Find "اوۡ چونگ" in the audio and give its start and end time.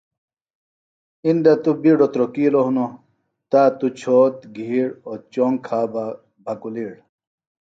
5.07-5.57